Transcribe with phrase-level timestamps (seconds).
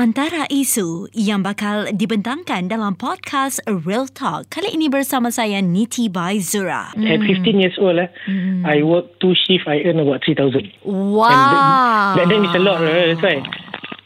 [0.00, 6.96] Antara isu yang bakal dibentangkan dalam podcast Real Talk kali ini bersama saya Niti Baizura.
[6.96, 8.08] At 15 years old, eh,
[8.64, 9.68] I work two shift.
[9.68, 10.72] I earn about 3,000.
[10.88, 12.16] Wow.
[12.16, 12.80] That, that is a lot.
[12.80, 13.44] Uh, that's why.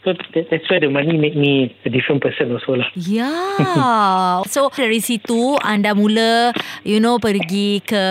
[0.05, 2.93] So that, that's why the money make me a different person also lah.
[2.93, 3.57] Ya.
[4.53, 6.53] so dari situ anda mula
[6.85, 8.05] you know pergi ke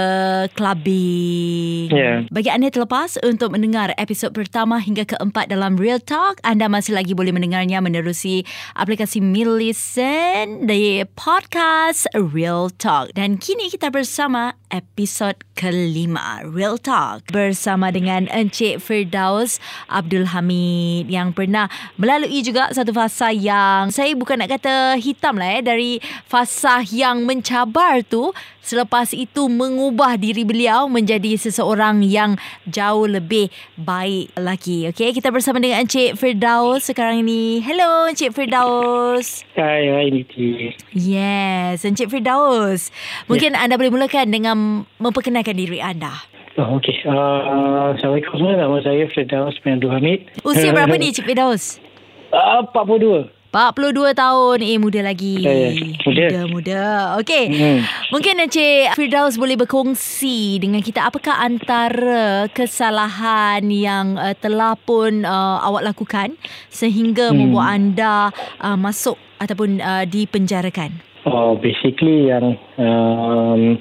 [0.59, 1.95] clubbing.
[1.95, 2.27] Ya.
[2.35, 7.15] Bagi anda terlepas untuk mendengar episod pertama hingga keempat dalam Real Talk, anda masih lagi
[7.15, 8.43] boleh mendengarnya menerusi
[8.75, 13.15] aplikasi Millicent di podcast Real Talk.
[13.15, 21.31] Dan kini kita bersama episod kelima Real Talk bersama dengan Encik Firdaus Abdul Hamid yang
[21.31, 26.83] pernah melalui juga satu fasa yang saya bukan nak kata hitam lah eh dari fasa
[26.91, 34.89] yang mencabar tu selepas itu mengubah diri beliau menjadi seseorang yang jauh lebih baik lagi.
[34.89, 37.61] Okey, kita bersama dengan Encik Firdaus sekarang ini.
[37.61, 39.45] Hello Encik Firdaus.
[39.53, 40.73] Hai, hai Niti.
[40.97, 42.89] Yes, Encik Firdaus.
[43.29, 43.63] Mungkin yeah.
[43.69, 44.57] anda boleh mulakan dengan
[44.97, 46.13] memperkenalkan diri anda.
[46.55, 46.95] Oh, okay.
[47.03, 48.55] Uh, Assalamualaikum semua.
[48.55, 50.21] Nama saya Firdaus bin Abdul Hamid.
[50.43, 51.83] Usia berapa ni Encik Firdaus?
[52.31, 53.27] Uh, 42.
[53.51, 54.59] 42 tahun.
[54.63, 55.39] Eh, muda lagi.
[55.39, 55.71] Ya.
[56.03, 56.27] Muda.
[56.27, 56.83] Muda, muda.
[57.23, 57.45] Okey.
[57.51, 57.81] Hmm.
[58.11, 65.59] Mungkin Encik Firdaus boleh berkongsi dengan kita apakah antara kesalahan yang uh, telah pun uh,
[65.63, 66.35] awak lakukan
[66.67, 67.47] sehingga Hmm.
[67.47, 68.15] membuat anda
[68.59, 70.91] uh, masuk ataupun uh, dipenjarakan.
[71.25, 73.81] Oh, basically yang um,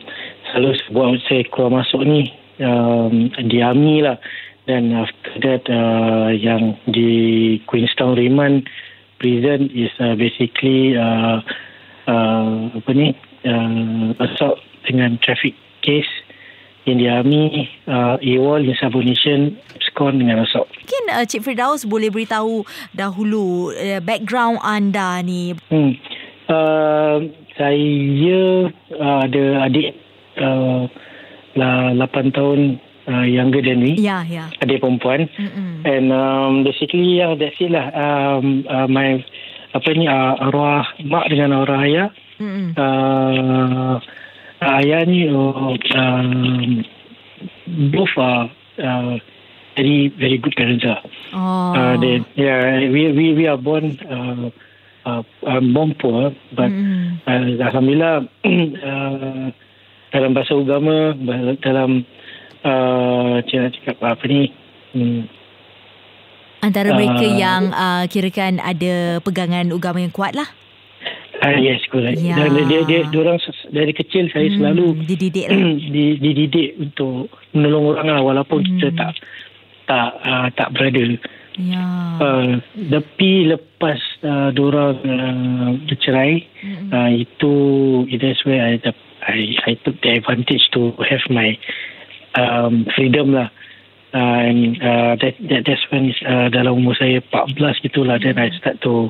[0.54, 2.30] selalu sebab saya keluar masuk ni
[2.62, 4.22] um, di army lah
[4.70, 8.70] dan after that uh, yang di Queenstown Remand
[9.18, 11.42] prison is uh, basically uh,
[12.08, 13.18] uh, apa ni
[13.50, 16.10] uh, assault dengan traffic case
[16.86, 22.64] in the army uh, AWOL insubordination abscond dengan assault Mungkin uh, Cik Firdaus boleh beritahu
[22.94, 25.58] dahulu uh, background anda ni.
[25.72, 25.98] Hmm.
[26.44, 28.68] Uh, saya
[29.00, 29.96] uh, ada adik
[30.44, 30.84] uh,
[31.56, 33.96] lah 8 tahun uh, younger than me.
[34.00, 34.50] Ya, ya.
[34.62, 35.28] Adik perempuan.
[35.40, 35.84] Mm-mm.
[35.88, 37.88] And um, basically yeah, that's it lah.
[37.94, 39.24] Um, uh, my
[39.74, 42.10] apa ni uh, arwah mak dengan arwah ayah.
[42.40, 42.76] Mm-mm.
[42.78, 43.96] Uh,
[44.62, 46.84] ayah ni uh, um,
[47.92, 48.50] both are
[48.80, 49.18] uh,
[49.76, 51.02] very very good parents lah.
[51.34, 51.74] Oh.
[51.74, 54.50] Uh, they, yeah, we we we are born uh,
[55.06, 57.20] uh, uh, born poor, but Mm-mm.
[57.26, 58.16] uh, alhamdulillah
[58.90, 59.48] uh,
[60.14, 61.18] dalam bahasa agama
[61.60, 62.06] dalam
[62.62, 64.54] uh, cakap, cakap apa ni
[64.94, 65.22] hmm,
[66.64, 70.48] Antara mereka yang uh, kirakan ada pegangan agama yang kuat lah.
[71.44, 72.24] ah, yes correct.
[72.24, 72.40] Ya.
[72.40, 73.36] Dan dia dia orang
[73.68, 75.60] dari kecil saya Hmm, selalu dididik lah.
[75.92, 78.80] di, dididik untuk menolong orang lah walaupun Hmm.
[78.80, 79.12] kita tak
[79.84, 81.04] tak uh, tak berada.
[81.60, 81.84] Ya.
[82.24, 86.90] Uh, tapi lepas uh, diorang uh, bercerai Mm-mm.
[86.96, 87.54] uh, itu
[88.18, 88.80] that's where I,
[89.26, 91.56] I I took the advantage to have my
[92.36, 93.50] um, freedom lah
[94.12, 98.52] uh, and uh, that, that that's when uh, dalam umur saya 14 gitulah then I
[98.58, 99.10] start to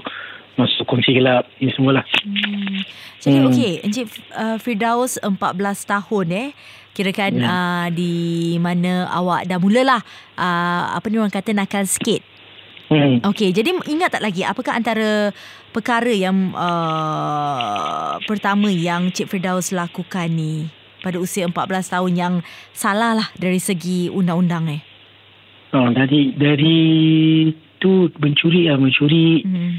[0.54, 2.80] masuk kongsi gelap ni semua lah Hmm.
[3.24, 3.48] Jadi Hmm.
[3.48, 5.40] okey, Encik uh, Firdaus 14
[5.88, 6.50] tahun eh.
[6.92, 7.48] Kirakan Ya.
[7.48, 8.14] uh, di
[8.60, 10.04] mana awak dah mulalah
[10.36, 12.20] uh, apa ni orang kata nakal sikit.
[12.94, 13.18] Hmm.
[13.26, 15.34] Okey, jadi ingat tak lagi apakah antara
[15.70, 20.70] perkara yang uh, pertama yang Cik Firdaus lakukan ni
[21.02, 22.34] pada usia 14 tahun yang
[22.72, 24.82] salah lah dari segi undang-undang eh.
[25.74, 26.78] oh, dari dari
[27.78, 29.74] tu mencuri lah mencuri Hmm.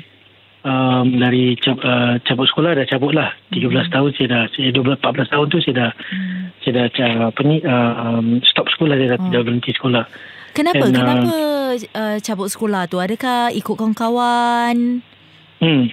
[0.60, 3.88] um, dari cap, uh, cabut sekolah dah cabut lah 13 Hmm.
[3.88, 6.42] tahun saya dah saya 12 14 tahun tu saya dah Hmm.
[6.60, 9.30] saya dah uh, apa ni um, stop sekolah saya dah, Oh.
[9.32, 10.04] dah berhenti sekolah
[10.54, 10.86] Kenapa?
[10.86, 11.63] And, uh, Kenapa uh,
[12.20, 12.98] cabut sekolah tu?
[13.00, 15.00] Adakah ikut kawan-kawan?
[15.60, 15.84] hmm.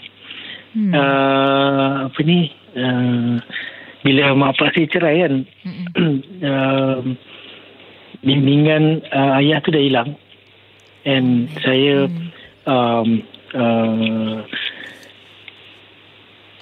[0.71, 0.91] Hmm.
[0.95, 2.47] Uh, apa ni
[2.79, 3.35] uh,
[4.07, 5.33] bila mak bapak saya cerai kan
[5.67, 6.15] Mm-mm.
[6.47, 7.05] um,
[8.25, 10.15] bimbingan uh, ayah tu dah hilang
[11.03, 12.31] and saya Hmm.
[12.71, 13.07] um,
[13.51, 14.35] uh,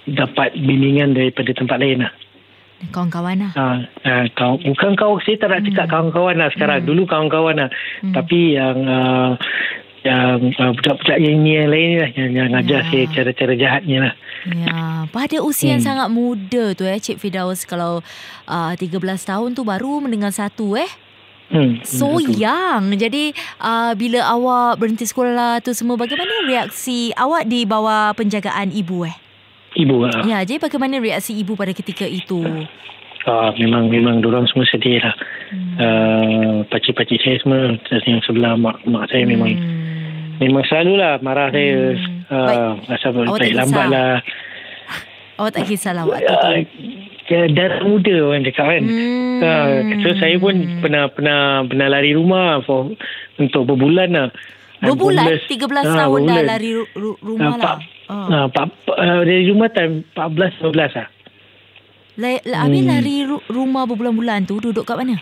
[0.09, 2.13] dapat bimbingan daripada tempat lain lah
[2.89, 3.51] Kawan-kawan lah.
[3.53, 3.77] Uh,
[4.07, 6.87] uh, kau, bukan kau saya tak nak cakap kawan-kawan lah sekarang.
[6.87, 7.69] Dulu kawan-kawan lah.
[7.99, 8.15] Hmm.
[8.15, 9.35] Tapi yang uh,
[9.99, 12.87] yang uh, budak-budak yang ni yang lain lah yang, yang ajar Ya.
[12.87, 14.13] saya cara-cara jahatnya lah.
[14.47, 14.77] Ya,
[15.11, 15.89] pada usia yang Hmm.
[15.91, 17.99] sangat muda tu eh Cik Firdaus kalau
[18.47, 20.87] uh, 13 tahun tu baru mendengar satu eh.
[21.51, 21.83] Hmm.
[21.83, 22.39] So betul.
[22.39, 22.95] young.
[22.95, 29.03] Jadi uh, bila awak berhenti sekolah tu semua bagaimana reaksi awak di bawah penjagaan ibu
[29.03, 29.17] eh?
[29.77, 30.25] Ibu lah.
[30.25, 32.41] Ya, jadi bagaimana reaksi ibu pada ketika itu?
[33.27, 35.13] Uh, memang memang orang semua sedih lah.
[35.51, 35.75] Hmm.
[35.77, 37.77] Uh, pakcik-pakcik saya semua
[38.07, 39.85] yang sebelah mak mak saya memang Hmm.
[40.39, 41.99] Memang selalulah marah saya.
[41.99, 42.31] Hmm.
[42.31, 43.91] Uh, asal Awak tak balik lambat kisah?
[43.91, 44.13] lah.
[45.35, 46.47] Awak tak kisahlah waktu tu.
[46.47, 46.57] Uh,
[47.29, 48.83] ya, darah muda orang cakap kan.
[48.87, 49.39] Hmm.
[49.43, 52.89] Uh, so saya pun pernah pernah pernah lari rumah for
[53.35, 54.29] untuk berbulan lah.
[54.81, 55.25] Berbulan?
[55.25, 55.43] homeless.
[55.45, 56.45] 13 Ah, tahun dah berbulan.
[56.45, 57.65] lari ru- ru- rumah Ah, lah.
[57.65, 58.27] pak- Oh.
[58.27, 61.07] ah, pak- ah, dari rumah time 14 15 lah.
[62.15, 62.89] La, la, habis Hmm.
[62.89, 65.15] lari ru- rumah berbulan-bulan tu duduk kat mana?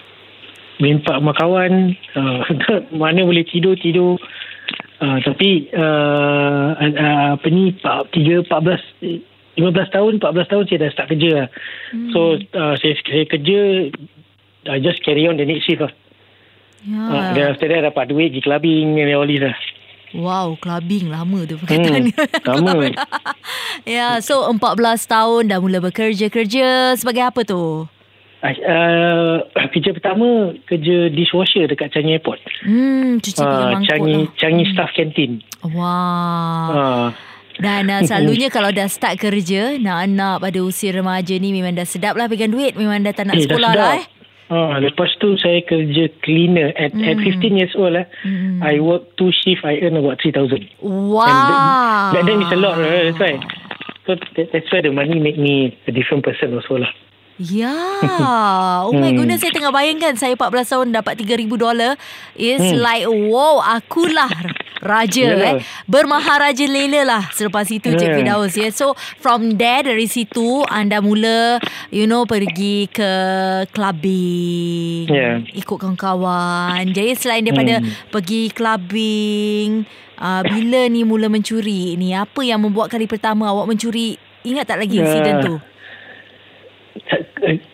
[0.77, 1.73] Mimpak rumah kawan
[2.13, 2.41] uh,
[2.93, 4.21] mana boleh tidur tidur
[4.99, 8.77] uh, tapi uh, uh, apa ni 3 14
[9.57, 11.47] 15 tahun 14 tahun saya dah start kerja lah.
[11.91, 12.09] Hmm.
[12.13, 12.19] So
[12.53, 13.57] uh, saya saya kerja
[14.67, 15.89] I just carry on the next shift lah.
[16.87, 17.03] Ya.
[17.03, 19.57] Uh, then after that dapat duit pergi clubbing and all this lah.
[20.15, 22.95] Wow, clubbing lama tu perkataan Hmm, lama.
[23.85, 24.55] ya, so 14
[25.03, 26.31] tahun dah mula bekerja.
[26.31, 27.83] Kerja sebagai apa tu?
[28.39, 29.35] Uh,
[29.73, 32.39] kerja pertama kerja dishwasher dekat Changi Airport.
[32.63, 34.31] Hmm, cuci Uh, mangkuk Changi lah.
[34.39, 35.31] Changi Staff Canteen.
[35.67, 36.67] Wah.
[36.71, 37.07] Uh,
[37.57, 42.15] Dan uh, selalunya kalau dah start kerja, nak-nak pada usia remaja ni memang dah sedap
[42.15, 42.79] lah pegang duit.
[42.79, 44.05] Memang dah tak nak Eh, sekolah lah eh.
[44.47, 47.03] Ah, lepas tu saya kerja cleaner at Hmm.
[47.03, 48.07] at 15 years old lah.
[48.23, 48.63] Hmm.
[48.63, 50.71] I work two shift I earn about 3000.
[50.79, 51.27] Wow.
[52.15, 53.11] That then is a lot right?
[53.11, 53.35] that's why.
[54.07, 56.91] So that, that's why the money make me a different person also lah.
[57.37, 57.69] Ya.
[58.87, 59.19] Oh my Hmm.
[59.19, 61.99] goodness saya tengah bayangkan saya 14 tahun dapat 3000 dolar.
[62.33, 62.79] It's Hmm.
[62.79, 64.31] like wow, akulah
[64.87, 65.35] raja eh.
[65.35, 65.59] Yalah.
[65.85, 68.15] Bermaharaja lela lah selepas itu Cik Yeah.
[68.17, 68.71] Firdaus ya.
[68.71, 71.59] So from there dari situ anda mula
[71.91, 73.11] you know pergi ke
[73.69, 75.05] clubbing.
[75.07, 75.43] Yeah.
[75.53, 76.87] Ikut kawan-kawan.
[76.89, 77.91] Jadi selain daripada Hmm.
[78.09, 79.83] pergi clubbing
[80.17, 84.15] uh, bila ni mula mencuri ni apa yang membuat kali pertama awak mencuri?
[84.41, 85.03] Ingat tak lagi Ya.
[85.03, 85.55] insiden tu?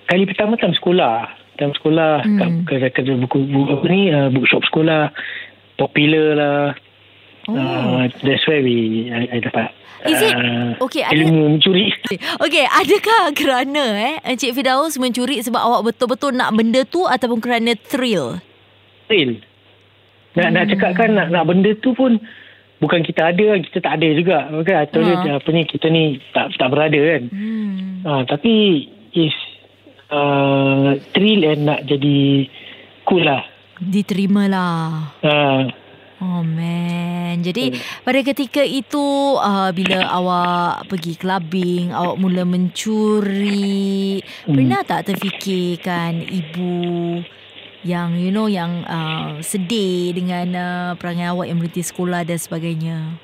[0.07, 1.29] Kali pertama time sekolah.
[1.55, 2.39] Time sekolah Hmm.
[2.39, 2.59] hmm.
[2.65, 5.13] kerja kerja buku, buku apa ni uh, bookshop sekolah
[5.77, 6.65] popular lah.
[7.43, 7.53] Oh.
[7.53, 8.75] Uh, that's why we
[9.09, 9.67] I, I dapat
[10.03, 11.91] Is it- uh, okay, ada- ilmu mencuri.
[12.37, 17.71] Okey, adakah kerana eh Encik Firdaus mencuri sebab awak betul-betul nak benda tu ataupun kerana
[17.73, 18.39] thrill?
[19.07, 19.39] Real.
[20.33, 22.19] Nak nak cakap kan nak nak benda tu pun
[22.79, 24.37] bukan kita ada kita tak ada juga.
[24.59, 25.07] Kan atau Ha.
[25.21, 27.23] dia apa ni kita ni tak tak berada kan.
[27.29, 28.03] Hmm.
[28.03, 28.53] Ha, tapi
[29.13, 29.35] is
[30.09, 32.49] uh, thrill and nak jadi
[33.03, 33.43] cool lah.
[33.79, 35.15] Diterima lah.
[35.19, 35.61] Uh,
[36.23, 37.43] Oh man.
[37.43, 37.75] Jadi
[38.07, 44.55] pada ketika itu uh, bila awak pergi clubbing, awak mula mencuri, Hmm.
[44.55, 47.19] pernah tak terfikirkan ibu
[47.83, 53.19] yang you know yang uh, sedih dengan uh, perangai awak yang berhenti sekolah dan sebagainya?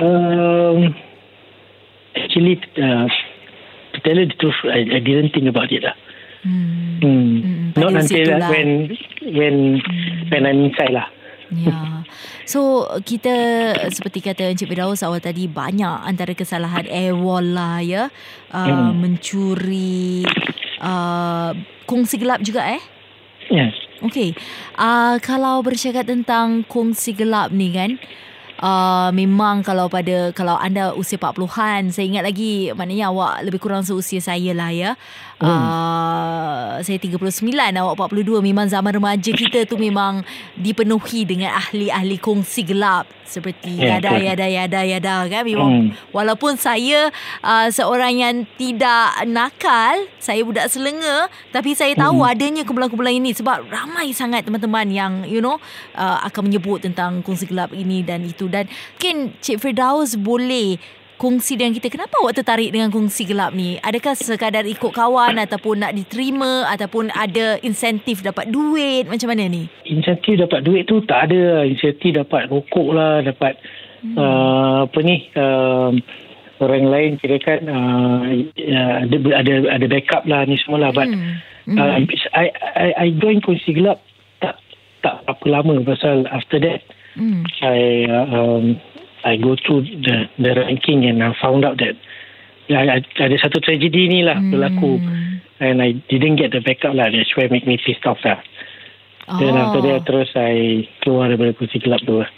[0.00, 0.94] um,
[2.16, 3.06] actually, uh,
[3.94, 5.94] to tell you the truth, I, I didn't think about it lah.
[6.42, 7.02] Hmm.
[7.02, 7.26] Hmm.
[7.42, 8.50] Hmm, Not until lah.
[8.50, 8.94] when
[9.34, 9.56] when
[10.30, 11.08] when I'm inside lah.
[11.48, 12.04] Ya.
[12.44, 13.32] So kita
[13.88, 18.12] seperti kata Encik Firdaus awal tadi banyak antara kesalahan ewol lah ya.
[18.52, 19.00] Uh, Hmm.
[19.00, 20.28] mencuri
[20.78, 22.82] uh, kongsi gelap juga eh.
[23.48, 23.72] Yes.
[24.04, 24.36] Okey.
[24.76, 27.96] Uh, kalau bercakap tentang kongsi gelap ni kan
[28.58, 33.86] Uh, memang kalau pada kalau anda usia 40-an saya ingat lagi maknanya awak lebih kurang
[33.86, 34.98] seusia saya lah ya.
[35.38, 37.30] Uh, saya 39
[37.78, 40.26] awak 42 memang zaman remaja kita tu memang
[40.58, 43.06] dipenuhi dengan ahli-ahli kongsi gelap.
[43.22, 45.44] Seperti Ya, yada yada yada yada kan?
[45.44, 45.88] Memang Hmm.
[46.16, 47.12] Walaupun saya
[47.44, 52.32] uh, seorang yang tidak nakal, saya budak selenga, tapi saya tahu Hmm.
[52.32, 55.60] adanya kumpulan-kumpulan ini sebab ramai sangat teman-teman yang you know
[55.92, 58.48] uh, akan menyebut tentang kongsi gelap ini dan itu.
[58.48, 58.64] Dan
[58.96, 60.80] mungkin Cik Firdaus boleh
[61.18, 63.76] kongsi dengan kita kenapa awak tertarik dengan kongsi gelap ni?
[63.82, 69.66] Adakah sekadar ikut kawan ataupun nak diterima ataupun ada insentif dapat duit macam mana ni?
[69.88, 73.58] insentif dapat duit tu tak ada insentif dapat rokok lah dapat
[74.06, 74.14] hmm.
[74.14, 75.90] uh, apa ni uh,
[76.62, 81.10] orang lain kira kan uh, uh, ada ada ada backup lah ni semua lah but
[81.68, 81.76] Hmm.
[81.76, 81.78] hmm.
[81.80, 82.00] uh,
[82.32, 82.46] I,
[82.78, 84.00] I I join kongsi gelap
[84.38, 84.56] tak
[85.02, 86.80] tak apa lama pasal after that
[87.18, 87.42] Hmm.
[87.66, 88.64] I uh, um,
[89.24, 91.98] I go through the the ranking and I found out that
[92.66, 94.50] ya, ada ada satu tragedi ni lah Hmm.
[94.50, 95.02] berlaku
[95.58, 98.38] and I didn't get the backup lah that's why make me pissed off lah
[99.28, 99.62] Then Oh.
[99.68, 102.30] after that terus I keluar daripada kursi gelap tu lah.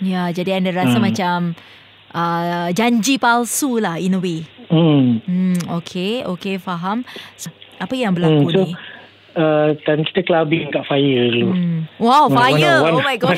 [0.00, 1.04] Ya, jadi anda rasa Hmm.
[1.04, 1.38] macam
[2.10, 4.48] uh, janji palsu lah in a way.
[4.72, 5.20] Hmm.
[5.24, 7.04] Hmm, okay, okay, faham.
[7.76, 8.72] Apa yang berlaku Hmm, so, ni?
[9.34, 11.52] uh, time kita clubbing kat fire dulu.
[11.52, 11.80] Hmm.
[12.00, 12.80] Wow, One- fire!
[12.80, 13.36] one- oh my god!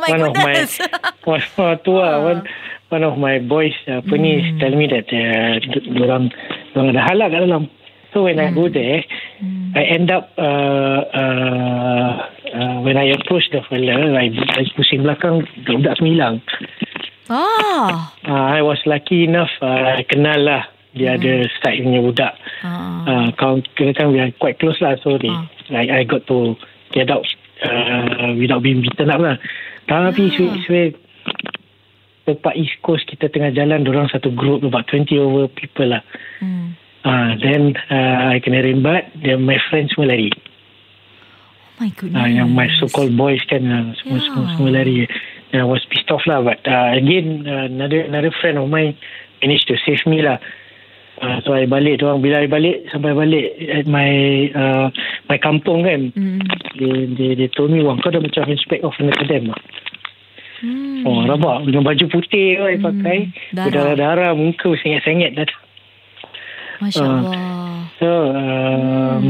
[0.00, 0.72] Oh my one of my- goodness!
[1.28, 2.40] One, one, tu lah, one,
[2.88, 4.56] one of my boys uh, apa ni Hmm.
[4.58, 5.60] tell me that uh,
[6.00, 6.32] orang
[6.72, 7.68] orang ada halak kat dalam.
[8.10, 9.04] So when I go there,
[9.38, 9.76] Hmm.
[9.76, 12.10] I end up uh, uh,
[12.50, 16.42] uh, when I approach the fella, I, I pusing belakang, budak tu hilang.
[17.30, 18.10] Ah.
[18.26, 20.66] Uh, I was lucky enough, uh, I kenal lah.
[20.90, 21.16] Dia hmm.
[21.22, 22.32] ada side punya budak.
[22.66, 23.06] Ah.
[23.06, 24.98] Uh, kau kan we are quite close lah.
[25.00, 25.46] So, they, Ah.
[25.70, 26.58] like, I got to
[26.90, 27.22] get out
[27.62, 29.38] uh, without being beaten up lah.
[29.90, 30.32] Tapi, Ah.
[30.38, 30.94] sweet, sweet.
[32.22, 36.02] Tempat East Coast, kita tengah jalan, orang satu group, about 20 over people lah.
[36.38, 36.78] Hmm.
[37.02, 40.30] Uh, then, uh, I kena rembat, then my friends semua lari.
[41.80, 42.20] Oh my goodness.
[42.20, 44.24] uh, yang my so-called boys kan uh, semua, Yeah.
[44.28, 45.08] semua semua lari
[45.50, 49.00] and I was pissed off lah but uh, again uh, another another friend of mine
[49.40, 50.36] managed to save me lah
[51.20, 54.10] uh, so I balik orang bila I balik sampai balik at my
[54.52, 54.86] uh,
[55.28, 56.40] my kampung kan Hmm.
[56.76, 59.60] they, they, they told me wah kau dah macam inspect off kena kedem lah
[60.60, 61.08] Hmm.
[61.08, 63.18] oh rabak dengan baju putih tu I Hmm, pakai
[63.56, 63.64] darah.
[63.64, 65.48] berdarah-darah muka sengit-sengit dah
[66.80, 67.12] Masya Ah.
[67.20, 67.76] Allah.
[68.00, 69.24] so um,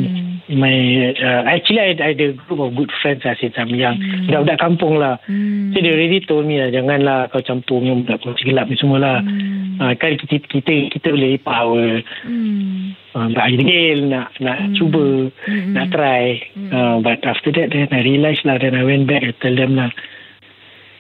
[0.51, 0.59] Hmm.
[0.59, 0.75] my
[1.15, 4.27] uh, actually I, I had a group of good friends lah since I'm young Hmm.
[4.27, 5.71] budak-budak kampung lah Hmm.
[5.71, 8.99] So dia already told me lah Janganlah kau campur dengan budak kunci gelap ni semua
[8.99, 9.79] lah Hmm.
[9.79, 12.95] uh, Kan kita, kita, kita boleh power Hmm.
[13.15, 14.75] uh, But again nak, nak Hmm.
[14.75, 15.71] cuba Hmm.
[15.75, 16.23] Nak try
[16.55, 16.71] Hmm.
[16.71, 19.75] uh, But after that then I realised lah Then I went back and tell them
[19.75, 19.91] lah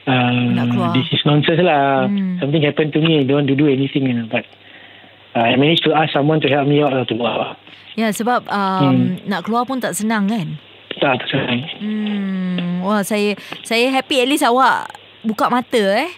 [0.07, 2.39] uh, This is nonsense lah Hmm.
[2.39, 4.70] Something happened to me I don't want to do anything you know, But uh,
[5.33, 7.55] I managed to ask someone to help me out lah To buat
[7.95, 10.59] Ya sebab um, nak keluar pun tak senang kan.
[10.97, 12.83] Tak, tak senang Hmm.
[12.83, 16.11] Wah saya saya happy at least awak buka mata eh.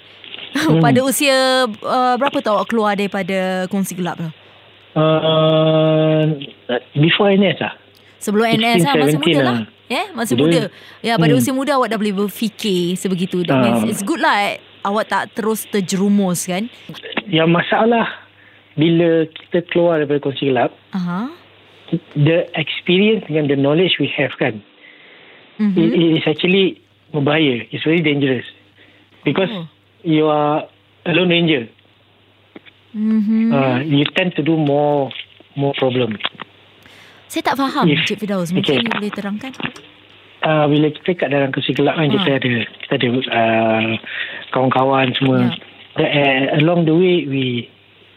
[0.85, 1.33] Pada usia
[1.66, 4.28] uh, berapa tu awak keluar daripada kongsi gelap tu?
[4.95, 6.23] uh,
[6.95, 7.75] Before NS lah
[8.19, 9.59] Sebelum 16, NS lah Masa 17 muda lah lah.
[9.88, 10.61] Ya masa Dulu- muda
[11.00, 11.40] Ya pada Hmm.
[11.40, 13.64] usia muda Awak dah boleh berfikir Sebegitu That Ah.
[13.66, 14.57] means It's good lah eh.
[14.83, 16.69] Awak tak terus terjerumus kan
[17.26, 18.22] Yang masalah
[18.73, 21.29] Bila kita keluar daripada kongsi gelap Aha.
[22.17, 24.61] the experience dengan the knowledge we have kan
[25.61, 25.76] Mm-hmm.
[25.79, 26.81] it, it is actually
[27.12, 28.49] berbahaya it's very dangerous
[29.23, 29.69] because Oh.
[30.00, 30.64] you are
[31.05, 31.69] a lone ranger
[32.97, 33.52] Mm-hmm.
[33.52, 35.09] uh, you tend to do more
[35.57, 36.17] more problem
[37.29, 38.93] Saya tak faham If- Cik Firdaus Mungkin Okay.
[38.97, 39.52] boleh terangkan
[40.45, 42.12] uh, bila kita kat dalam kursi gelap kan Ah.
[42.17, 42.50] kita ada
[42.85, 43.88] kita ada uh,
[44.52, 45.52] kawan-kawan semua
[45.97, 46.05] Ya.
[46.09, 47.45] uh, along the way we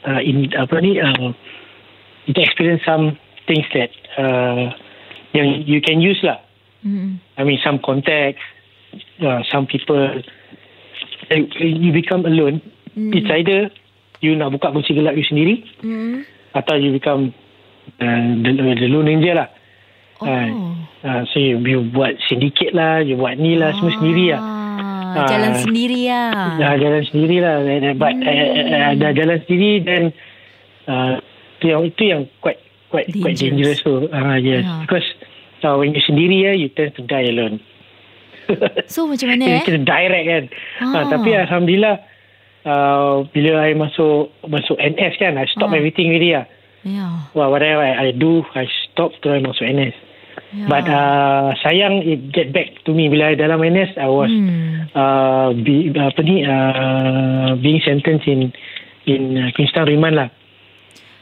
[0.07, 1.33] uh, in apa ni uh,
[2.29, 4.71] kita experience some things that uh,
[5.33, 6.39] yang you can use lah
[6.85, 7.17] mm-hmm.
[7.37, 8.41] I mean, some contacts,
[9.19, 12.61] uh, some people, uh, you become alone.
[12.95, 13.11] Mm.
[13.11, 13.69] It's either
[14.21, 16.23] you nak buka kunci gelap you sendiri Mm-hmm.
[16.55, 17.35] atau you become
[17.99, 19.49] uh, the, the lone ranger lah.
[20.23, 20.31] Oh
[21.05, 24.41] Uh, so you, you buat syndicate lah, you buat ni lah, semua sendiri lah.
[25.15, 25.59] Ah, Jalan Ah.
[25.59, 27.55] sendiri lah Dah jalan sendiri lah.
[27.95, 28.35] But uh,
[28.75, 30.03] uh, dah jalan sendiri then
[30.85, 31.17] uh,
[31.55, 32.59] itu yang itu yang quite
[32.91, 33.79] quite quite Dangerous.
[33.79, 34.07] tu.
[34.07, 34.83] Uh, yes, Yeah.
[34.83, 35.07] because
[35.63, 37.63] uh, when you sendiri ya, you tend to die alone.
[38.93, 40.43] So macam mana eh kena direct kan.
[40.77, 40.91] Ah.
[40.93, 41.95] Ha, tapi Alhamdulillah
[42.63, 45.77] uh, bila I masuk masuk NS kan, I stop Ah.
[45.77, 46.45] everything already lah.
[46.85, 49.97] Ya Well, whatever I, I do, I stop I masuk NS.
[50.53, 50.65] Ya.
[50.67, 54.91] But uh, sayang it get back to me bila I dalam NS, I was hmm.
[54.95, 58.53] uh, be, apa ni uh, being sentenced in
[59.05, 60.29] in uh, Queenstown remand lah.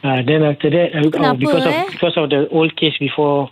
[0.04, 1.72] Uh, then after that, uh, Kenapa, because eh?
[1.72, 3.48] of because of the old case before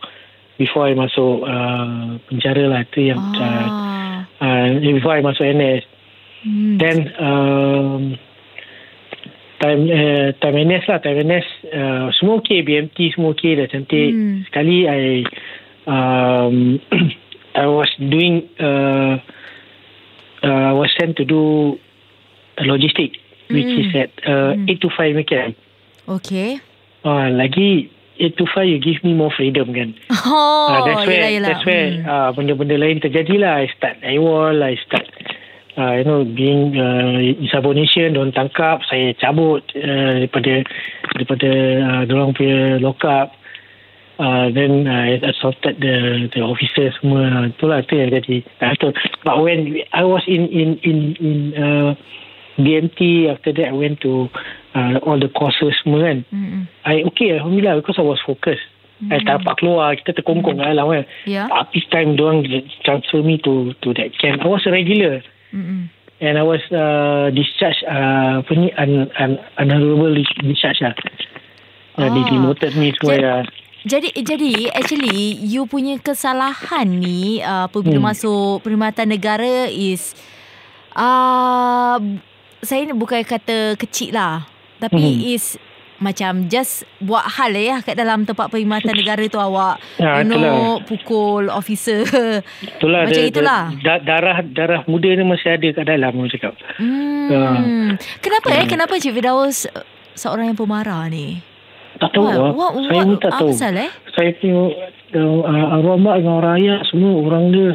[0.61, 4.69] before I masuk uh, penjara lah tu yang uh, ah.
[4.69, 5.83] uh, before I masuk NS.
[6.45, 6.77] hmm.
[6.77, 8.03] Then um,
[9.63, 14.11] time uh, time NS lah time NS uh, semua okay BMT semua okay dah cantik.
[14.13, 14.43] Hmm.
[14.51, 15.23] Sekali I
[15.87, 16.81] um,
[17.55, 19.19] I was doing uh,
[20.43, 21.77] uh, I was sent to do
[22.59, 23.17] a logistic
[23.53, 23.81] which Hmm.
[23.85, 24.65] is at uh, Hmm.
[24.69, 25.53] 8 to 5 McCann.
[26.09, 26.61] Okay
[27.03, 29.91] Uh, lagi 8 to 5 you give me more freedom kan.
[30.23, 31.49] Oh Ah, that's where yelah, yelah.
[31.51, 32.07] that's where Hmm.
[32.07, 33.59] uh, benda-benda lain terjadi lah.
[33.59, 35.11] I start AWOL, I start
[35.75, 40.63] uh, you know being uh, insubordination, don tangkap, saya cabut uh, daripada
[41.19, 41.51] daripada
[41.83, 43.35] uh, dorang punya lock up.
[44.21, 47.49] Uh, then I assaulted the the officer semua.
[47.49, 48.45] Itulah tu yang jadi.
[48.61, 48.93] Uh, tu.
[49.25, 51.91] But when I was in in in in uh,
[52.61, 54.29] BMT after that I went to
[54.77, 56.19] uh, all the courses semua kan.
[56.29, 56.69] Hmm.
[56.85, 58.69] I okay Alhamdulillah because I was focused.
[59.03, 59.11] Mm.
[59.11, 60.63] I tak dapat keluar Kita terkongkong mm.
[60.63, 62.47] dalam kan Ya Tapi time diorang
[62.87, 65.91] Transfer me to To that camp I was a regular Hmm.
[66.23, 70.17] And I was uh, Discharged uh, Apa ni un, un, Unhonorable
[70.47, 70.95] discharge lah
[71.99, 72.07] oh.
[72.07, 72.09] Ah.
[72.15, 73.62] They demoted me semua Jadi- ya.
[73.83, 75.11] Jadi jadi actually
[75.43, 78.09] you punya kesalahan ni uh, apabila Hmm.
[78.09, 80.15] masuk perkhidmatan negara is
[80.95, 81.99] uh,
[82.61, 84.47] saya bukan kata kecil lah
[84.79, 85.27] tapi Hmm.
[85.29, 85.59] is
[85.99, 90.39] macam just buat hal ya kat dalam tempat perkhidmatan negara tu awak Ya, you know
[90.39, 90.83] itulah.
[90.85, 92.03] pukul officer
[92.61, 93.63] Itulah Macam dia- itulah.
[93.73, 96.55] dia- da- darah darah muda ni masih ada kat dalam orang cakap.
[96.77, 97.99] hmm.
[98.19, 98.71] kenapa eh Hmm.
[98.73, 101.39] kenapa Cik Firdaus uh, seorang yang pemarah ni
[102.11, 102.51] tahu What- lah.
[102.53, 103.49] what- Saya pun tak tahu.
[103.49, 103.91] pasal, eh?
[104.11, 104.71] Saya tengok
[105.15, 107.71] uh, arwah mak dengan orang ayah semua orang dia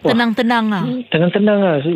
[0.00, 1.74] wah, tenang-tenang lah tenang-tenang lah.
[1.78, 1.88] So,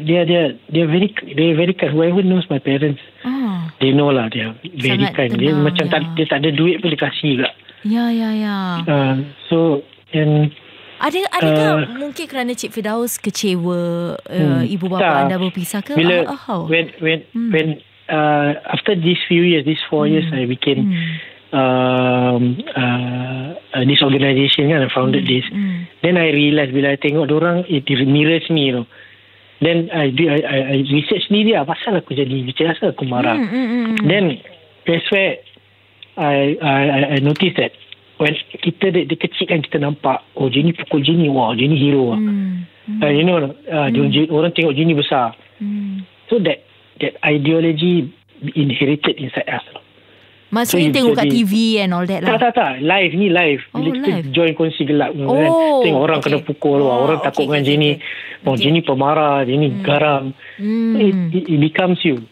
[0.00, 1.90] Dia dia dia very dia very kind.
[1.90, 3.72] Whoever knows my parents, ah.
[3.78, 5.30] they know lah dia very Sangat kind.
[5.34, 5.90] Dia tenang, macam ya.
[5.90, 7.48] tak dia tak ada duit pun dia kasih juga.
[7.82, 9.14] ya ya ya Uh,
[9.48, 9.56] so
[10.12, 10.52] and
[10.98, 13.80] Ada adakah Uh, mungkin kerana Cik Firdaus kecewa
[14.20, 15.16] uh, Hmm, ibu bapa tak.
[15.24, 15.96] anda berpisah ke?
[15.96, 16.68] bila Ah, how?
[16.68, 17.48] when when Hmm.
[17.48, 17.66] when
[18.10, 21.58] uh, after these few years, these four years, I became Hmm.
[21.58, 22.42] um,
[22.76, 25.46] uh, uh, this organisation kan, I founded this.
[25.50, 25.86] Hmm.
[26.02, 28.86] Then I realised bila I tengok orang it mirrors me you know.
[29.60, 33.04] Then I do I, I, I research sendiri lah pasal aku jadi macam asal aku
[33.04, 33.36] marah.
[33.36, 34.06] Hmm, hmm, hmm, hmm.
[34.08, 34.24] Then
[34.88, 35.36] that's where
[36.16, 37.76] I I I, I noticed that
[38.16, 42.16] when kita dia, dia kecil kan kita nampak oh Jenny pukul Jenny wah Jenny hero
[42.16, 42.20] lah.
[42.20, 42.64] Hmm.
[42.88, 43.00] Hmm.
[43.04, 44.32] Uh, you know uh, hmm.
[44.32, 45.36] orang tengok Jenny besar.
[45.60, 46.08] Hmm.
[46.32, 46.64] So that
[47.00, 48.12] that ideology
[48.54, 49.64] inherited inside us.
[50.50, 52.34] Maksudnya So, tengok kat jadi- TV and all that lah.
[52.34, 53.62] Tak tak tak live ni live.
[53.70, 54.26] Oh, Bila kita live.
[54.30, 55.46] join kongsi gelap oh, kan.
[55.46, 56.26] Oh, Tengok orang okay.
[56.28, 57.90] kena pukul Oh, orang okay, takut dengan okay, Jenny.
[57.92, 58.02] okay.
[58.40, 58.60] Oh Okay.
[58.60, 60.24] Jenny pemarah, Jenny garam.
[60.56, 60.96] Hmm.
[60.96, 62.26] It, it, it becomes you.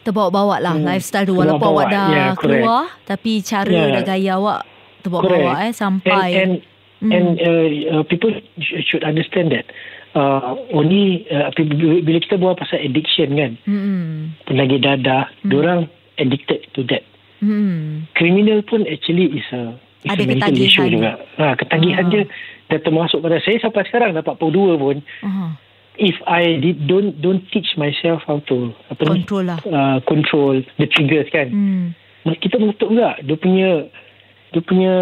[0.00, 0.84] Terbawa-bawa lah Hmm.
[0.86, 2.60] lifestyle tu walaupun awak dah yeah, correct.
[2.60, 3.88] keluar tapi cara Yeah.
[3.90, 4.60] dan gaya awak
[5.00, 6.52] terbawa-bawa eh sampai And and,
[7.00, 7.10] Hmm.
[7.10, 9.68] and uh, uh, people sh- should understand that
[10.14, 10.40] uh,
[10.70, 11.50] only uh,
[12.00, 14.38] bila kita buat pasal addiction kan, hmm.
[14.48, 15.52] lagi dadah, hmm.
[15.52, 15.80] orang
[16.16, 17.02] addicted to that.
[17.38, 18.06] Hmm.
[18.14, 20.64] Criminal pun actually is a is Ada a mental ketagihan.
[20.64, 21.10] issue juga.
[21.36, 22.10] Ha, ketagihan Ah.
[22.10, 22.22] dia
[22.66, 25.50] dah termasuk pada saya sampai sekarang dapat pukul 2 pun Uh-huh.
[25.96, 29.58] if I did, don't don't teach myself how to apa ni Control lah.
[29.62, 31.48] uh, control the triggers kan.
[31.48, 31.86] Hmm.
[32.24, 33.70] Kita betul juga dia punya
[34.50, 34.94] dia punya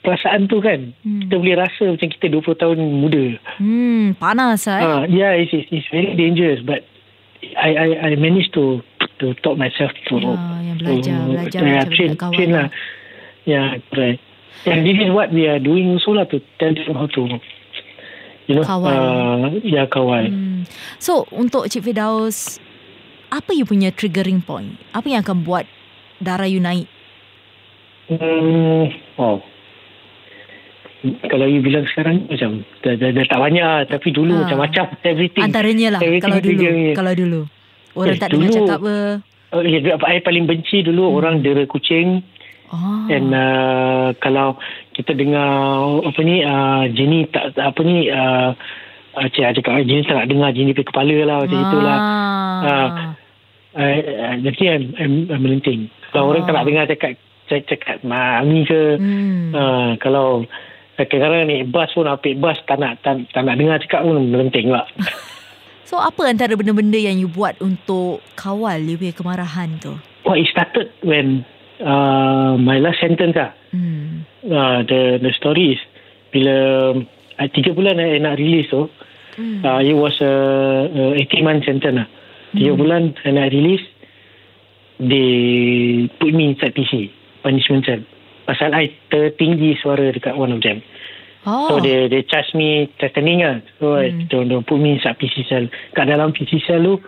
[0.00, 0.92] perasaan tu kan.
[1.04, 1.20] Hmm.
[1.26, 3.24] Kita boleh rasa macam kita 20 tahun muda.
[3.60, 4.64] Hmm, panas.
[4.66, 4.80] Eh?
[4.80, 6.84] Ah, yeah, it's, it's it's very dangerous but
[7.56, 8.84] I I I managed to
[9.20, 10.32] to talk myself to Ya,
[10.64, 12.66] yang belajar, to- belajar yeah, train, dekat kawan train lah.
[12.66, 12.68] lah.
[13.48, 14.20] Yeah, correct.
[14.68, 17.40] And this is what we are doing also lah to tell them how to
[18.44, 18.92] you know Kawal.
[18.92, 20.28] Uh, yeah, kawal.
[20.28, 20.68] Hmm.
[21.00, 22.60] So untuk Cik Firdaus
[23.32, 24.76] apa you punya triggering point?
[24.92, 25.64] Apa yang akan buat
[26.20, 26.90] darah you naik?
[28.10, 29.38] Hmm, wow.
[31.00, 33.88] Kalau you bilang sekarang macam dah, dah, dah tak banyak.
[33.88, 34.40] Tapi dulu Ah.
[34.44, 35.42] macam-macam everything.
[35.42, 36.62] Antaranya lah everything kalau dulu.
[36.62, 36.92] me.
[36.92, 37.40] Kalau dulu.
[37.90, 38.96] Orang Eh, tak dengar dulu- cakap apa.
[39.50, 41.16] Oh, ya, saya paling benci dulu Hmm.
[41.16, 42.22] orang dera kucing.
[42.70, 43.10] Oh.
[43.10, 44.54] And uh, kalau
[44.92, 45.50] kita dengar
[46.00, 48.54] apa ni uh, Jenny tak apa ni uh,
[49.12, 51.98] uh, cik cakap "Ah, Jenny tak nak dengar Jenny pergi kepala lah macam itulah.
[51.98, 52.58] Ah.
[52.62, 52.88] Uh,
[53.74, 55.90] uh, nanti I'm, I'm, I'm melenting.
[56.12, 56.30] Kalau Ah.
[56.30, 57.12] orang tak nak dengar cakap
[57.48, 59.50] cakap, cakap mami ke Hmm.
[59.50, 60.46] uh, kalau
[61.06, 64.68] kadang-kadang ni bas pun apik bas tak nak tak, tak nak dengar cakap pun melenting
[64.68, 64.84] lah.
[65.90, 69.98] So apa antara benda-benda yang you buat untuk kawal you punya kemarahan tu?
[70.22, 71.42] Well, it started when
[71.82, 73.50] uh, my last sentence lah.
[73.74, 74.22] Hmm.
[74.46, 75.82] uh, the the story is
[76.30, 76.54] bila
[77.42, 78.86] uh, tiga bulan I nak release tu
[79.34, 79.62] Hmm.
[79.62, 80.34] uh, it was a,
[81.14, 82.06] a 18 month sentence lah
[82.50, 82.80] tiga Hmm.
[82.82, 83.82] bulan I nak release
[84.98, 87.10] they put me inside PC
[87.42, 88.02] punishment cell
[88.50, 90.82] pasal I tertinggi suara dekat one of them
[91.40, 91.72] Oh.
[91.72, 94.28] so they they charge me threatening lah so Hmm.
[94.28, 95.64] they, they put me inside PC cell
[95.96, 96.98] kat dalam PC cell tu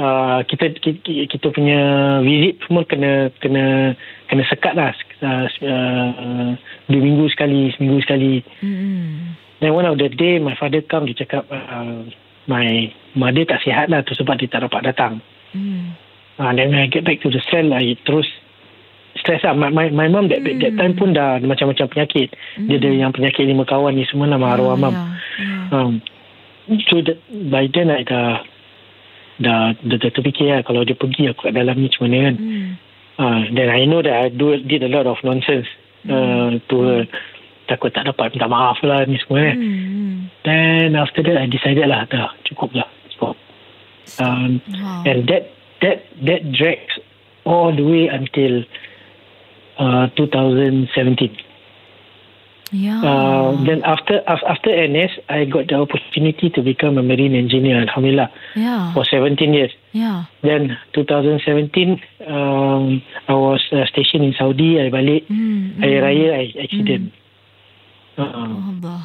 [0.00, 1.80] Uh, kita, kita kita punya
[2.24, 3.92] visit semua kena kena
[4.32, 6.50] kena sekat lah uh, uh,
[6.88, 9.36] dua minggu sekali seminggu sekali Hmm.
[9.60, 12.06] then one of the day my father come dia cakap uh,
[12.48, 15.20] my mother tak sihat lah tu sebab dia tak dapat datang
[15.52, 15.92] Hmm.
[16.40, 18.30] uh, then when I get back to the cell I terus
[19.18, 19.54] stress lah.
[19.54, 22.34] My, my, my mom that, that time pun dah macam-macam penyakit.
[22.60, 24.94] Dia ada yang penyakit lima kawan ni semua nama arwah mam.
[24.94, 25.04] Ya,
[25.40, 25.56] ya.
[25.74, 25.92] um,
[26.86, 27.18] so that,
[27.50, 28.44] by then I dah
[29.40, 32.36] dah, dah, dah terfikir lah kalau dia pergi aku kat dalam ni macam mana kan.
[32.36, 32.70] Hmm.
[33.18, 35.66] uh, then I know that I do, did a lot of nonsense
[36.06, 37.02] uh, to her.
[37.70, 40.26] Takut tak dapat minta maaf lah ni semua kan Hmm.
[40.42, 43.38] then after that I decided lah dah cukup lah cukup
[44.18, 45.06] um, Wow.
[45.06, 46.98] and that that that drags
[47.46, 48.66] all the way until
[49.80, 51.48] uh, 2017
[52.70, 53.02] Ya.
[53.02, 57.82] uh, then after af- after NS I got the opportunity to become a marine engineer
[57.82, 58.94] Alhamdulillah ya.
[58.94, 60.30] for 17 years Ya.
[60.46, 61.98] then 2017
[62.30, 65.82] um, I was uh, stationed in Saudi I balik Hmm.
[65.82, 67.10] Hari Raya I accident
[68.14, 69.02] uh, Allah.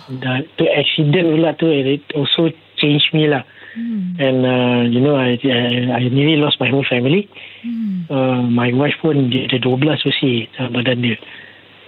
[0.61, 2.53] tu accident pula tu it also
[2.85, 3.41] changed me lah.
[3.73, 4.21] Hmm.
[4.21, 7.25] And uh, you know, I, I I nearly lost my whole family.
[7.65, 8.05] Hmm.
[8.05, 11.17] Uh, my wife pun dia ada 12 bersih badan dia.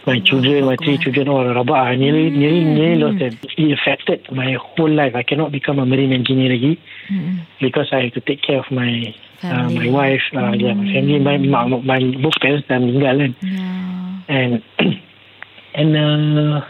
[0.07, 1.75] My oh, children, my three children all rabak.
[1.75, 2.39] I nearly, hmm.
[2.39, 3.33] nearly, nearly lost them.
[3.59, 5.13] It affected my whole life.
[5.13, 6.79] I cannot become a marine engineer lagi
[7.11, 7.43] hmm.
[7.59, 10.63] because I have to take care of my uh, my wife, uh, hmm.
[10.63, 13.31] yeah, my family, my, my, my both parents dah meninggal kan.
[13.43, 14.31] Yeah.
[14.31, 14.51] And
[15.79, 16.65] and uh,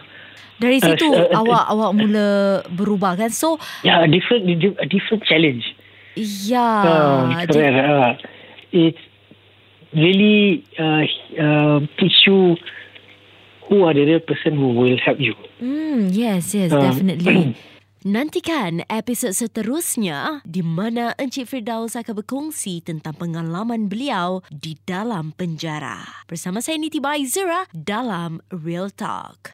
[0.58, 2.28] dari situ uh, uh, awak uh, awak mula
[2.73, 3.30] berubah kan.
[3.30, 4.47] So yeah, a different
[4.78, 5.65] a different challenge.
[6.17, 6.82] Yeah.
[6.84, 7.78] Uh, correct.
[7.78, 8.12] Uh,
[8.73, 9.04] it's
[9.93, 11.06] really uh,
[11.38, 12.58] uh, teach you
[13.69, 15.36] who are the real person who will help you.
[15.62, 17.56] Mm, yes, yes, uh, definitely.
[18.08, 26.06] Nantikan episod seterusnya di mana Encik Firdaus akan berkongsi tentang pengalaman beliau di dalam penjara.
[26.23, 29.41] Bersama saya Niti Baizura dalam Real Talk.